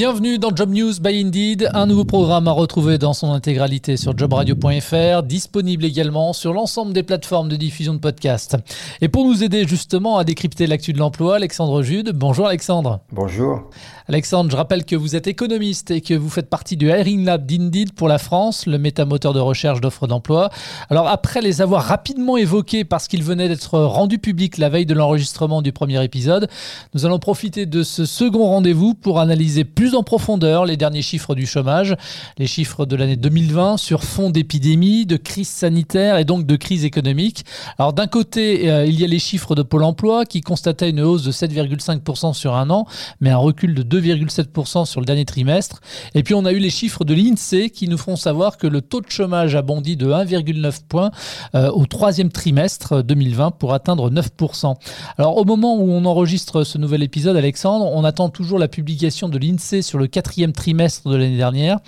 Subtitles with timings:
[0.00, 4.16] Bienvenue dans Job News by Indeed, un nouveau programme à retrouver dans son intégralité sur
[4.16, 8.56] jobradio.fr, disponible également sur l'ensemble des plateformes de diffusion de podcasts.
[9.02, 12.12] Et pour nous aider justement à décrypter l'actu de l'emploi, Alexandre Jude.
[12.14, 13.00] Bonjour Alexandre.
[13.12, 13.68] Bonjour.
[14.08, 17.44] Alexandre, je rappelle que vous êtes économiste et que vous faites partie du Hiring Lab
[17.44, 20.48] d'Indeed pour la France, le métamoteur de recherche d'offres d'emploi.
[20.88, 24.94] Alors après les avoir rapidement évoqués parce qu'ils venaient d'être rendus publics la veille de
[24.94, 26.48] l'enregistrement du premier épisode,
[26.94, 31.36] nous allons profiter de ce second rendez-vous pour analyser plus en profondeur les derniers chiffres
[31.36, 31.96] du chômage,
[32.38, 36.84] les chiffres de l'année 2020 sur fond d'épidémie, de crise sanitaire et donc de crise
[36.84, 37.44] économique.
[37.78, 41.00] Alors d'un côté, euh, il y a les chiffres de Pôle Emploi qui constataient une
[41.00, 42.86] hausse de 7,5% sur un an,
[43.20, 45.80] mais un recul de 2 2,7% sur le dernier trimestre.
[46.14, 48.80] Et puis on a eu les chiffres de l'INSEE qui nous font savoir que le
[48.80, 51.10] taux de chômage a bondi de 1,9 points
[51.54, 54.74] euh, au troisième trimestre 2020 pour atteindre 9%.
[55.18, 59.28] Alors au moment où on enregistre ce nouvel épisode, Alexandre, on attend toujours la publication
[59.28, 61.78] de l'INSEE sur le quatrième trimestre de l'année dernière.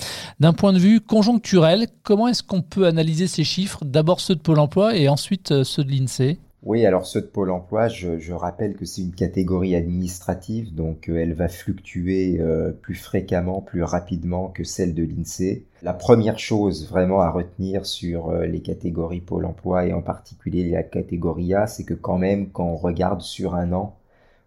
[0.41, 3.85] D'un point de vue conjoncturel, comment est-ce qu'on peut analyser ces chiffres?
[3.85, 7.27] D'abord ceux de Pôle Emploi et ensuite euh, ceux de l'INSEE oui, alors ceux de
[7.27, 12.71] Pôle Emploi, je, rappelle que c'est une catégorie administrative, donc euh, elle va fluctuer euh,
[12.71, 15.65] plus fréquemment, plus rapidement que celle de l'INSEE.
[15.83, 20.85] La première chose vraiment à retenir sur les catégories Pôle Emploi et en particulier la
[20.85, 23.97] catégorie A, c'est que quand même, quand on regarde sur un an,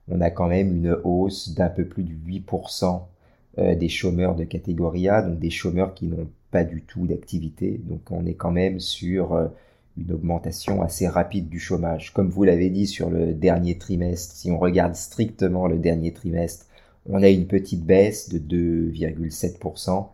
[0.07, 3.01] on a quand même une hausse d'un peu plus de 8%
[3.57, 7.79] des chômeurs de catégorie A, donc des chômeurs qui n'ont pas du tout d'activité.
[7.83, 9.49] Donc on est quand même sur
[9.97, 12.13] une augmentation assez rapide du chômage.
[12.13, 16.65] Comme vous l'avez dit sur le dernier trimestre, si on regarde strictement le dernier trimestre,
[17.07, 20.07] on a une petite baisse de 2,7%.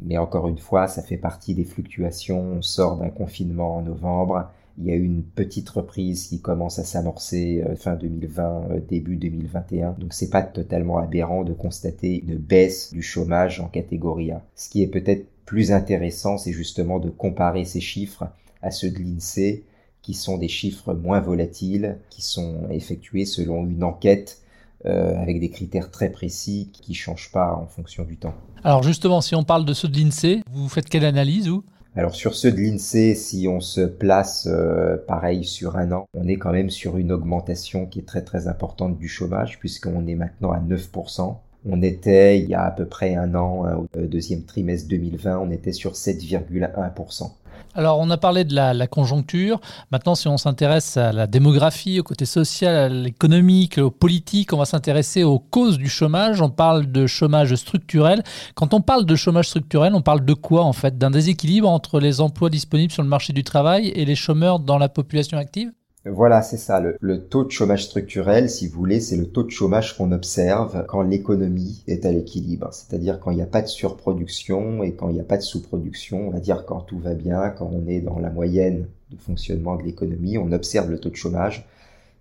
[0.00, 2.40] Mais encore une fois, ça fait partie des fluctuations.
[2.40, 4.50] On sort d'un confinement en novembre.
[4.80, 9.16] Il y a une petite reprise qui commence à s'amorcer euh, fin 2020, euh, début
[9.16, 9.96] 2021.
[9.98, 14.42] Donc c'est pas totalement aberrant de constater une baisse du chômage en catégorie A.
[14.54, 18.28] Ce qui est peut-être plus intéressant, c'est justement de comparer ces chiffres
[18.62, 19.64] à ceux de l'INSEE,
[20.02, 24.42] qui sont des chiffres moins volatiles, qui sont effectués selon une enquête
[24.86, 28.34] euh, avec des critères très précis qui ne changent pas en fonction du temps.
[28.62, 31.64] Alors justement, si on parle de ceux de l'INSEE, vous faites quelle analyse ou
[31.98, 36.28] alors sur ceux de l'INSEE, si on se place euh, pareil sur un an, on
[36.28, 40.14] est quand même sur une augmentation qui est très très importante du chômage puisqu'on est
[40.14, 41.36] maintenant à 9%.
[41.68, 45.40] On était il y a à peu près un an, hein, au deuxième trimestre 2020,
[45.40, 47.32] on était sur 7,1%.
[47.74, 49.60] Alors, on a parlé de la, conjoncture.
[49.92, 54.56] Maintenant, si on s'intéresse à la démographie, au côté social, à l'économique, au politique, on
[54.56, 56.40] va s'intéresser aux causes du chômage.
[56.42, 58.22] On parle de chômage structurel.
[58.54, 60.98] Quand on parle de chômage structurel, on parle de quoi en fait?
[60.98, 64.78] D'un déséquilibre entre les emplois disponibles sur le marché du travail et les chômeurs dans
[64.78, 65.70] la population active?
[66.04, 66.80] Voilà, c'est ça.
[66.80, 70.84] Le, taux de chômage structurel, si vous voulez, c'est le taux de chômage qu'on observe
[70.86, 72.68] quand l'économie est à l'équilibre.
[72.72, 75.42] C'est-à-dire quand il n'y a pas de surproduction et quand il n'y a pas de
[75.42, 76.28] sous-production.
[76.28, 79.76] On va dire quand tout va bien, quand on est dans la moyenne de fonctionnement
[79.76, 81.66] de l'économie, on observe le taux de chômage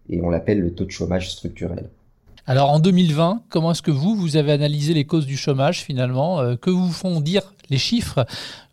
[0.09, 1.89] et on l'appelle le taux de chômage structurel.
[2.45, 6.39] Alors en 2020, comment est-ce que vous, vous avez analysé les causes du chômage finalement?
[6.39, 8.25] Euh, Que vous font dire les chiffres?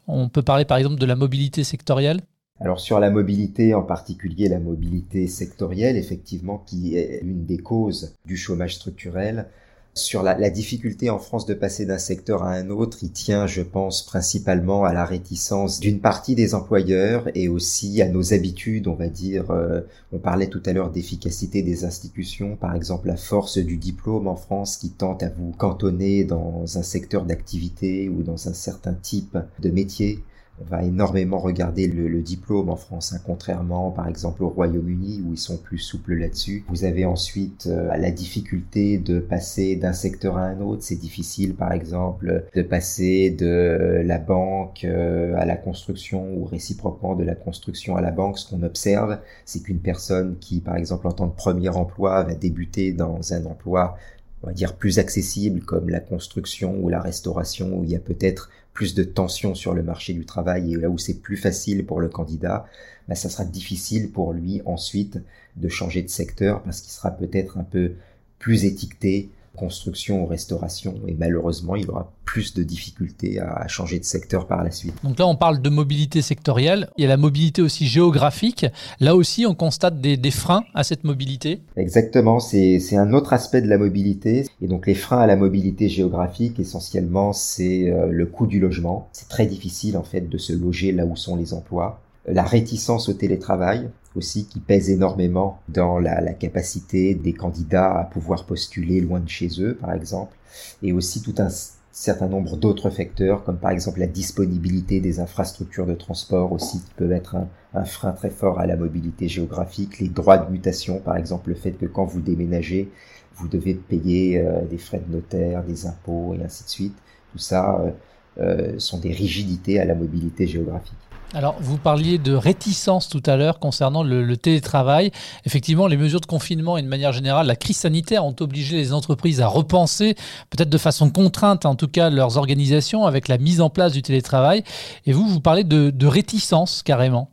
[0.06, 2.20] On peut parler par exemple de la mobilité sectorielle?
[2.60, 8.14] Alors sur la mobilité, en particulier la mobilité sectorielle, effectivement, qui est une des causes
[8.24, 9.48] du chômage structurel,
[9.96, 13.62] sur la, difficulté en France de passer d'un secteur à un autre, il tient, je
[13.62, 18.94] pense, principalement à la réticence d'une partie des employeurs et aussi à nos habitudes, on
[18.94, 19.52] va dire.
[19.52, 19.82] Euh,
[20.12, 24.36] on parlait tout à l'heure d'efficacité des institutions, par exemple la force du diplôme en
[24.36, 29.38] France qui tente à vous cantonner dans un secteur d'activité ou dans un certain type
[29.60, 30.24] de métier
[30.60, 35.32] on va énormément regarder le, diplôme en France, hein, contrairement par exemple au Royaume-Uni où
[35.32, 36.64] ils sont plus souples là-dessus.
[36.68, 40.82] Vous avez ensuite euh, la difficulté de passer d'un secteur à un autre.
[40.82, 47.14] C'est difficile par exemple de passer de la banque euh, à la construction ou réciproquement
[47.14, 48.38] de la construction à la banque.
[48.38, 52.34] Ce qu'on observe, c'est qu'une personne qui par exemple en tant que premier emploi va
[52.34, 53.96] débuter dans un emploi
[54.44, 58.00] on va dire plus accessible comme la construction ou la restauration où il y a
[58.00, 61.86] peut-être plus de tension sur le marché du travail et là où c'est plus facile
[61.86, 62.66] pour le candidat,
[63.08, 65.18] bah, ça sera difficile pour lui ensuite
[65.56, 67.92] de changer de secteur parce qu'il sera peut-être un peu
[68.38, 70.94] plus étiqueté construction ou restauration.
[71.06, 74.94] Et malheureusement, il aura plus de difficultés à changer de secteur par la suite.
[75.04, 76.88] Donc là, on parle de mobilité sectorielle.
[76.96, 78.66] Il y a la mobilité aussi géographique.
[79.00, 81.60] Là aussi, on constate des, des freins à cette mobilité.
[81.76, 82.40] Exactement.
[82.40, 84.46] C'est un autre aspect de la mobilité.
[84.60, 89.08] Et donc, les freins à la mobilité géographique, essentiellement, c'est euh, le coût du logement.
[89.12, 92.00] C'est très difficile, en fait, de se loger là où sont les emplois.
[92.26, 98.46] La réticence au télétravail aussi qui pèse énormément dans la, capacité des candidats à pouvoir
[98.46, 100.36] postuler loin de chez eux, par exemple,
[100.82, 101.48] et aussi tout un
[101.90, 106.94] certain nombre d'autres facteurs, comme par exemple la disponibilité des infrastructures de transport aussi, qui
[106.96, 110.98] peuvent être un, un, frein très fort à la mobilité géographique, les droits de mutation,
[110.98, 112.90] par exemple le fait que quand vous déménagez,
[113.36, 116.96] vous devez payer euh, des frais de notaire, des impôts et ainsi de suite.
[117.32, 117.90] Tout ça euh,
[118.38, 120.94] euh, sont des rigidités à la mobilité géographique.
[121.36, 125.10] Alors, vous parliez de réticence tout à l'heure concernant le, télétravail.
[125.44, 128.92] Effectivement, les mesures de confinement et de manière générale, la crise sanitaire ont obligé les
[128.92, 130.14] entreprises à repenser,
[130.50, 134.00] peut-être de façon contrainte en tout cas, leurs organisations avec la mise en place du
[134.00, 134.62] télétravail.
[135.06, 137.30] Et vous, vous parlez de, réticence carrément.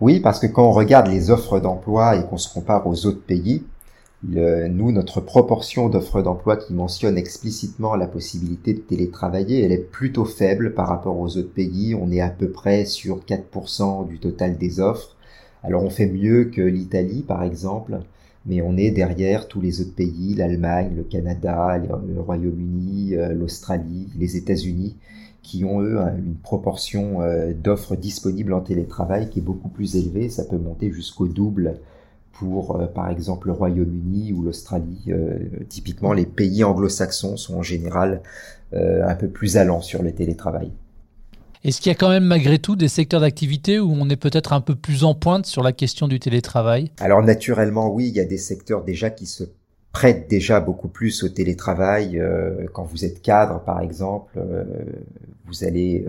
[0.00, 3.24] Oui, parce que quand on regarde les offres d'emploi et qu'on se compare aux autres
[3.24, 3.62] pays,
[4.26, 10.24] nous, notre proportion d'offres d'emploi qui mentionne explicitement la possibilité de télétravailler, elle est plutôt
[10.24, 11.94] faible par rapport aux autres pays.
[11.94, 15.16] On est à peu près sur 4% du total des offres.
[15.62, 18.00] Alors on fait mieux que l'Italie, par exemple,
[18.46, 24.08] mais on est derrière tous les autres pays, l'Allemagne, le Canada, le Royaume-Uni, euh, l'Australie,
[24.18, 24.96] les États-Unis,
[25.42, 30.28] qui ont eux une proportion euh, d'offres disponibles en télétravail qui est beaucoup plus élevée.
[30.28, 31.78] Ça peut monter jusqu'au double
[32.38, 35.04] pour, euh, par exemple, le Royaume-Uni ou l'Australie.
[35.08, 35.38] Euh,
[35.68, 38.22] typiquement, les pays anglo-saxons sont en général
[38.74, 40.70] euh, un peu plus allants sur le télétravail.
[41.62, 44.52] Est-ce qu'il y a quand même malgré tout des secteurs d'activité où on est peut-être
[44.52, 46.90] un peu plus en pointe sur la question du télétravail?
[47.00, 49.44] Alors naturellement oui, il y a des secteurs déjà qui se
[49.90, 52.20] prêtent déjà beaucoup plus au télétravail.
[52.74, 54.38] quand vous êtes cadre par exemple,
[55.46, 56.04] vous allez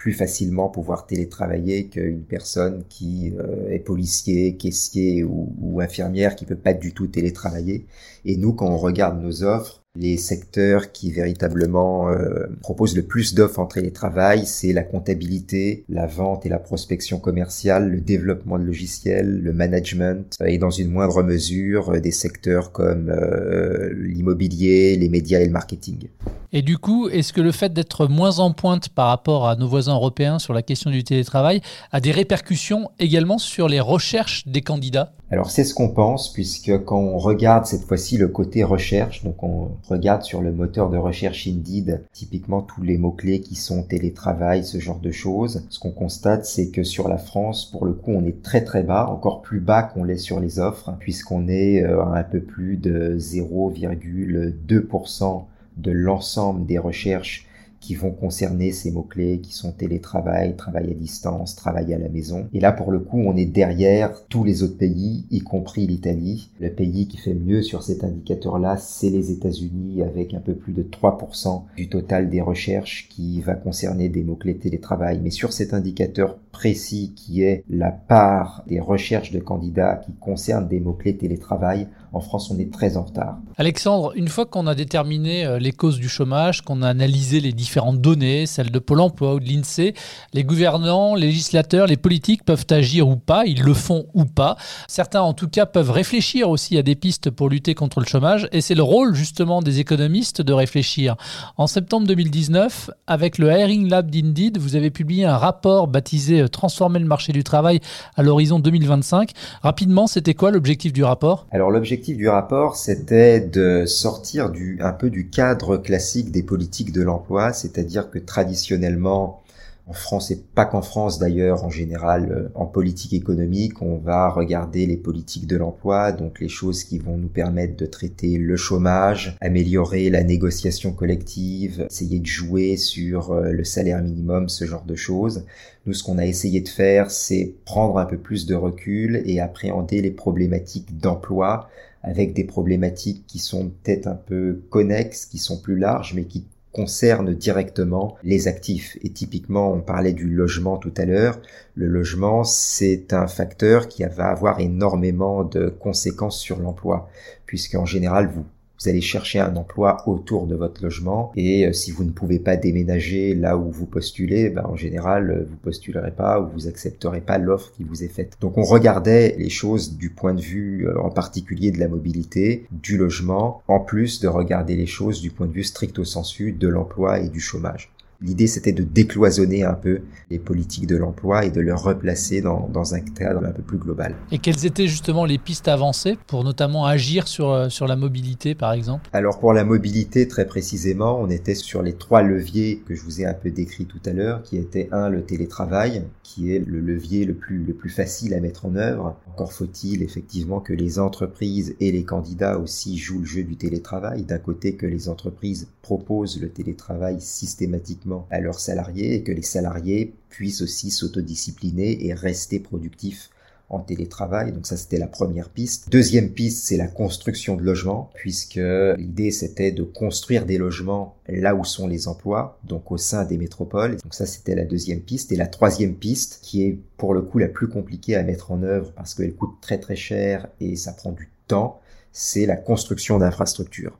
[0.00, 6.46] plus facilement pouvoir télétravailler qu'une personne qui euh, est policier, caissier ou, ou, infirmière qui
[6.46, 7.84] peut pas du tout télétravailler.
[8.24, 13.34] Et nous, quand on regarde nos offres, les secteurs qui véritablement euh, proposent le plus
[13.34, 18.64] d'offres en télétravail, c'est la comptabilité, la vente et la prospection commerciale, le développement de
[18.64, 25.08] logiciels, le management et dans une moindre mesure euh, des secteurs comme euh, l'immobilier, les
[25.08, 26.06] médias et le marketing.
[26.52, 29.66] Et du coup, est-ce que le fait d'être moins en pointe par rapport à nos
[29.66, 34.62] voisins européens sur la question du télétravail a des répercussions également sur les recherches des
[34.62, 35.12] candidats?
[35.32, 39.44] Alors c'est ce qu'on pense puisque quand on regarde cette fois-ci le côté recherche, donc
[39.44, 44.64] on regarde sur le moteur de recherche Indeed, typiquement tous les mots-clés qui sont télétravail,
[44.64, 48.10] ce genre de choses, ce qu'on constate, c'est que sur la France, pour le coup,
[48.10, 51.84] on est très très bas, encore plus bas qu'on l'est sur les offres, puisqu'on est
[51.84, 55.44] euh, à un peu plus de 0,2%
[55.76, 57.46] de l'ensemble des recherches
[57.80, 62.48] qui vont concerner ces mots-clés qui sont télétravail, travail à distance, travail à la maison.
[62.52, 66.50] Et là, pour le coup, on est derrière tous les autres pays, y compris l'Italie.
[66.60, 70.72] Le pays qui fait mieux sur cet indicateur-là, c'est les États-Unis, avec un peu plus
[70.72, 75.20] de 3% du total des recherches qui va concerner des mots-clés télétravail.
[75.22, 80.68] Mais sur cet indicateur précis qui est la part des recherches de candidats qui concernent
[80.68, 83.38] des mots-clés télétravail, en France, on est très en retard.
[83.56, 87.52] Alexandre, une fois qu'on a déterminé euh, les causes du chômage, qu'on a analysé les
[87.52, 89.94] différentes données, celles de Pôle emploi ou de l'INSEE,
[90.32, 94.56] les gouvernants, les législateurs, les politiques peuvent agir ou pas, ils le font ou pas.
[94.88, 98.48] Certains, en tout cas, peuvent réfléchir aussi à des pistes pour lutter contre le chômage,
[98.50, 101.16] et c'est le rôle justement des économistes de réfléchir.
[101.56, 106.48] En septembre 2019, avec le Hiring Lab d'Indeed, vous avez publié un rapport baptisé euh,
[106.48, 107.80] Transformer le marché du travail
[108.16, 109.30] à l'horizon 2025.
[109.62, 111.46] Rapidement, c'était quoi l'objectif du rapport?
[111.52, 116.92] Alors l'objectif du rapport, c'était de sortir du, un peu du cadre classique des politiques
[116.92, 119.42] de l'emploi, c'est-à-dire que traditionnellement,
[119.90, 124.28] en France et pas qu'en France d'ailleurs, en général, euh, en politique économique, on va
[124.28, 128.56] regarder les politiques de l'emploi, donc les choses qui vont nous permettre de traiter le
[128.56, 134.84] chômage, améliorer la négociation collective, essayer de jouer sur euh, le salaire minimum, ce genre
[134.84, 135.44] de choses.
[135.86, 139.40] Nous, ce qu'on a essayé de faire, c'est prendre un peu plus de recul et
[139.40, 141.68] appréhender les problématiques d'emploi
[142.02, 146.46] avec des problématiques qui sont peut-être un peu connexes, qui sont plus larges, mais qui
[146.72, 148.96] concernent directement les actifs.
[149.02, 151.40] Et typiquement, on parlait du logement tout à l'heure.
[151.74, 157.08] Le logement, c'est un facteur qui va avoir énormément de conséquences sur l'emploi,
[157.46, 158.44] puisqu'en général, vous
[158.80, 162.38] vous allez chercher un emploi autour de votre logement et euh, si vous ne pouvez
[162.38, 166.66] pas déménager là où vous postulez, ben, en général euh, vous postulerez pas ou vous
[166.66, 168.38] accepterez pas l'offre qui vous est faite.
[168.40, 172.66] Donc on regardait les choses du point de vue euh, en particulier de la mobilité,
[172.70, 176.68] du logement, en plus de regarder les choses du point de vue stricto sensu de
[176.68, 177.90] l'emploi et du chômage.
[178.22, 182.68] L'idée, c'était de décloisonner un peu les politiques de l'emploi et de le replacer dans,
[182.68, 184.14] dans, un cadre un peu plus global.
[184.30, 188.54] Et quelles étaient justement les pistes avancées pour notamment agir sur, euh, sur la mobilité,
[188.54, 189.08] par exemple?
[189.14, 193.22] Alors pour la mobilité, très précisément, on était sur les trois leviers que je vous
[193.22, 196.80] ai un peu décrits tout à l'heure, qui étaient un, le télétravail, qui est le
[196.80, 199.16] levier le plus, le plus facile à mettre en œuvre.
[199.30, 204.24] Encore faut-il effectivement que les entreprises et les candidats aussi jouent le jeu du télétravail.
[204.24, 209.42] D'un côté, que les entreprises proposent le télétravail systématiquement à leurs salariés et que les
[209.42, 213.30] salariés puissent aussi s'autodiscipliner et rester productifs
[213.70, 214.52] en télétravail.
[214.52, 215.88] Donc ça, c'était la première piste.
[215.90, 218.60] Deuxième piste, c'est la construction de logements, puisque
[218.98, 223.38] l'idée, c'était de construire des logements là où sont les emplois, donc au sein des
[223.38, 223.96] métropoles.
[224.02, 225.30] Donc ça, c'était la deuxième piste.
[225.32, 228.62] Et la troisième piste, qui est pour le coup la plus compliquée à mettre en
[228.62, 231.80] œuvre parce qu'elle coûte très très cher et ça prend du temps,
[232.12, 233.98] c'est la construction d'infrastructures.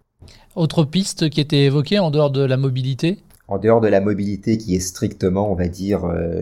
[0.56, 3.18] Autre piste qui était évoquée en dehors de la mobilité
[3.50, 6.40] en dehors de la mobilité qui est strictement, on va dire, euh,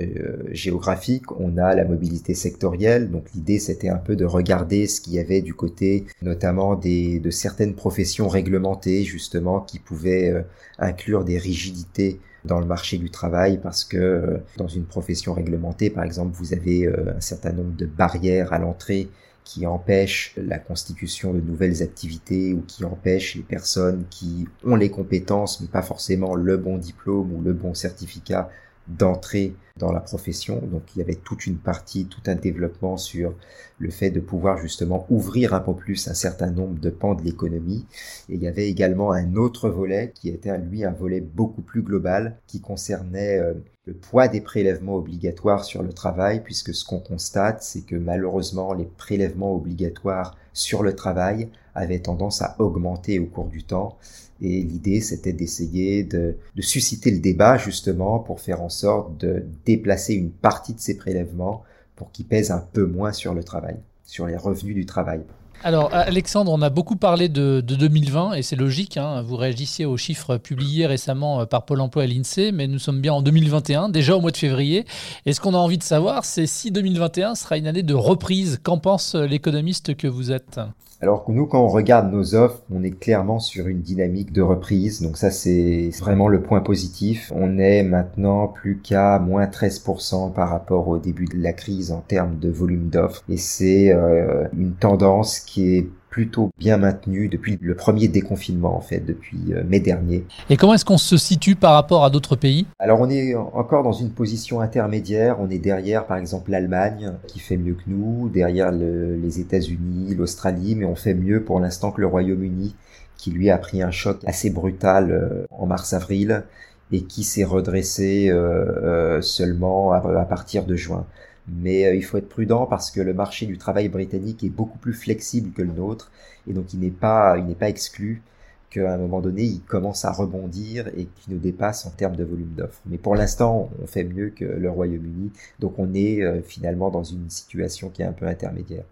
[0.51, 3.11] géographique, on a la mobilité sectorielle.
[3.11, 7.19] Donc l'idée, c'était un peu de regarder ce qu'il y avait du côté, notamment des,
[7.19, 10.43] de certaines professions réglementées, justement, qui pouvaient euh,
[10.79, 15.89] inclure des rigidités dans le marché du travail parce que euh, dans une profession réglementée,
[15.89, 19.09] par exemple, vous avez un certain nombre de barrières à l'entrée
[19.49, 24.91] qui empêche la constitution de nouvelles activités ou qui empêche les personnes qui ont les
[24.91, 28.51] compétences mais pas forcément le bon diplôme ou le bon certificat
[28.89, 30.61] d'entrer dans la profession.
[30.67, 33.35] Donc il y avait toute une partie, tout un développement sur
[33.79, 37.23] le fait de pouvoir justement ouvrir un peu plus un certain nombre de pans de
[37.23, 37.87] l'économie.
[38.29, 41.81] Et il y avait également un autre volet qui était lui un volet beaucoup plus
[41.81, 43.55] global qui concernait euh,
[43.89, 48.75] le poids des prélèvements obligatoires sur le travail, puisque ce qu'on constate, c'est que malheureusement
[48.75, 53.97] les prélèvements obligatoires sur le travail avaient tendance à augmenter au cours du temps.
[54.43, 60.13] Et l'idée, c'était d'essayer de, susciter le débat justement pour faire en sorte de déplacer
[60.13, 61.63] une partie de ces prélèvements
[61.97, 65.23] pour qu'ils pèsent un peu moins sur le travail, sur les revenus du travail.
[65.65, 69.97] Alors Alexandre, on a beaucoup parlé de, 2020 et c'est logique, hein, vous réagissiez aux
[69.97, 73.89] chiffres publiés récemment euh, par Pôle Emploi et l'INSEE, mais nous sommes bien en 2021,
[73.89, 74.87] déjà au mois de février.
[75.27, 78.61] Et ce qu'on a envie de savoir, c'est si 2021 sera une année de reprise.
[78.63, 80.61] Qu'en pense l'économiste que vous êtes?
[81.01, 84.43] Alors que nous, quand on regarde nos offres, on est clairement sur une dynamique de
[84.43, 85.01] reprise.
[85.01, 87.33] Donc ça, c'est vraiment le point positif.
[87.35, 92.01] On est maintenant plus qu'à moins 13% par rapport au début de la crise en
[92.01, 93.23] termes de volume d'offres.
[93.29, 98.81] Et c'est euh, une tendance qui est plutôt bien maintenu depuis le premier déconfinement en
[98.81, 100.25] fait, depuis euh, mai dernier.
[100.51, 102.67] Et comment est-ce qu'on se situe par rapport à d'autres pays?
[102.79, 107.39] Alors on est encore dans une position intermédiaire, on est derrière par exemple l'Allemagne qui
[107.39, 112.01] fait mieux que nous, derrière les États-Unis, l'Australie, mais on fait mieux pour l'instant que
[112.01, 112.75] le Royaume-Uni
[113.17, 116.45] qui lui a pris un choc assez brutal euh, en mars-avril
[116.91, 121.05] et qui s'est redressé euh, seulement à partir de juin.
[121.51, 124.79] Mais euh, il faut être prudent parce que le marché du travail britannique est beaucoup
[124.79, 126.11] plus flexible que le nôtre
[126.49, 128.23] et donc il n'est pas, il n'est pas exclu
[128.71, 132.25] qu'à un moment donné, il commence à rebondir et qu'il nous dépasse en termes de
[132.25, 132.81] volume d'offres.
[132.87, 137.05] Mais pour l'instant, on fait mieux que le Royaume-Uni, donc on est euh, finalement dans
[137.05, 138.85] une situation qui est un peu intermédiaire.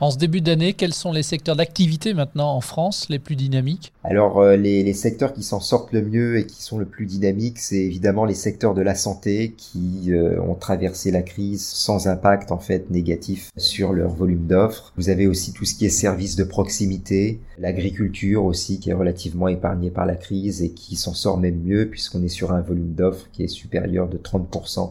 [0.00, 3.92] En ce début d'année, quels sont les secteurs d'activité maintenant en France les plus dynamiques
[4.02, 7.60] Alors euh, les, secteurs qui s'en sortent le mieux et qui sont le plus dynamiques,
[7.60, 12.50] c'est évidemment les secteurs de la santé qui euh, ont traversé la crise sans impact
[12.50, 14.92] en fait négatif sur leur volume d'offres.
[14.96, 19.46] Vous avez aussi tout ce qui est services de proximité, l'agriculture aussi qui est relativement
[19.46, 22.94] épargnée par la crise et qui s'en sort même mieux puisqu'on est sur un volume
[22.94, 24.90] d'offres qui est supérieur de 30%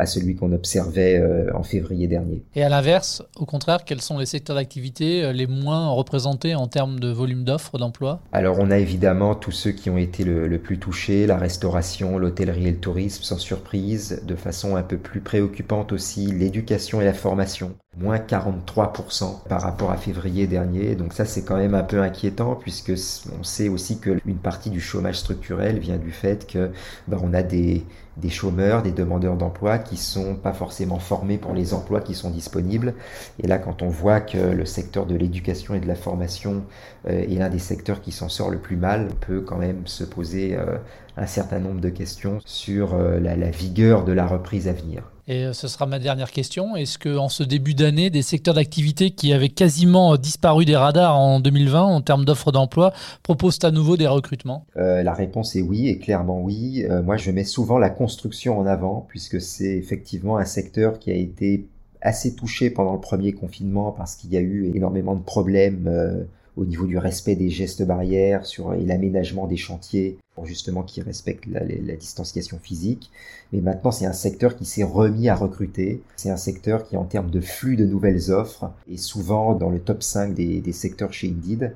[0.00, 2.42] à celui qu'on observait euh, en février dernier.
[2.54, 6.66] Et à l'inverse, au contraire, quels sont les secteurs d'activité euh, les moins représentés en
[6.66, 10.58] termes de volume d'offres d'emploi Alors on a évidemment tous ceux qui ont été le,
[10.58, 15.20] plus touchés, la restauration, l'hôtellerie et le tourisme, sans surprise, de façon un peu plus
[15.20, 20.94] préoccupante aussi, l'éducation et la formation moins 43% par rapport à février dernier.
[20.94, 22.92] Donc ça c'est quand même un peu inquiétant puisque
[23.38, 26.70] on sait aussi que une partie du chômage structurel vient du fait que
[27.08, 27.84] ben, on a des,
[28.16, 32.30] des chômeurs, des demandeurs d'emploi qui sont pas forcément formés pour les emplois qui sont
[32.30, 32.94] disponibles.
[33.42, 36.62] Et là quand on voit que le secteur de l'éducation et de la formation
[37.08, 39.86] euh, est l'un des secteurs qui s'en sort le plus mal, on peut quand même
[39.86, 40.78] se poser euh,
[41.16, 45.02] un certain nombre de questions sur euh, la vigueur de la reprise à venir.
[45.30, 46.74] Et euh, ce sera ma dernière question.
[46.74, 51.16] Est-ce que en ce début d'année, des secteurs d'activité qui avaient quasiment disparu des radars
[51.16, 54.66] en 2020 en termes d'offres d'emploi proposent à nouveau des recrutements?
[54.76, 56.84] Euh, La réponse est oui, et clairement oui.
[56.90, 61.12] Euh, moi, je mets souvent la construction en avant, puisque c'est effectivement un secteur qui
[61.12, 61.68] a été
[62.02, 66.24] assez touché pendant le premier confinement parce qu'il y a eu énormément de problèmes euh,
[66.56, 71.02] au niveau du respect des gestes barrières sur et l'aménagement des chantiers pour justement qui
[71.02, 73.10] respectent la, la, distanciation physique.
[73.52, 76.02] Mais maintenant, c'est un secteur qui s'est remis à recruter.
[76.16, 79.80] C'est un secteur qui, en termes de flux de nouvelles offres, est souvent dans le
[79.80, 81.74] top 5 des, des secteurs chez Indeed.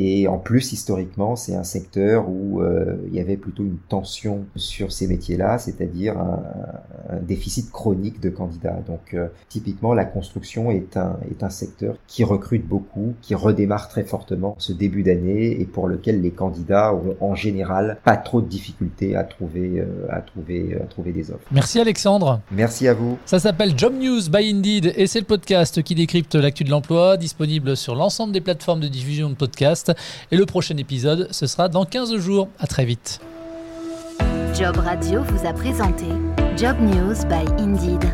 [0.00, 4.44] Et en plus, historiquement, c'est un secteur où euh, il y avait plutôt une tension
[4.54, 6.40] sur ces métiers-là, c'est-à-dire un,
[7.10, 8.78] un, déficit chronique de candidats.
[8.86, 13.88] Donc, euh, typiquement, la construction est un, est un secteur qui recrute beaucoup, qui redémarre
[13.88, 18.40] très fortement ce début d'année et pour lequel les candidats ont en général pas trop
[18.40, 21.48] de difficultés à trouver, euh, à trouver, à trouver des offres.
[21.50, 22.40] Merci Alexandre.
[22.52, 23.18] Merci à vous.
[23.26, 27.16] Ça s'appelle Job News by Indeed et c'est le podcast qui décrypte l'actu de l'emploi,
[27.16, 29.87] disponible sur l'ensemble des plateformes de diffusion de podcasts.
[30.30, 32.48] Et le prochain épisode, ce sera dans 15 jours.
[32.58, 33.20] À très vite.
[34.54, 36.06] Job Radio vous a présenté
[36.56, 38.04] Job News by Indeed,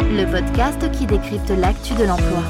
[0.00, 2.42] le podcast qui décrypte l'actu de l'emploi.